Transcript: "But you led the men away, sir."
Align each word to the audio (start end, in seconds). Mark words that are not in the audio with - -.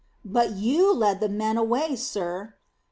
"But 0.25 0.53
you 0.53 0.95
led 0.95 1.19
the 1.19 1.29
men 1.29 1.57
away, 1.57 1.95
sir." 1.95 2.55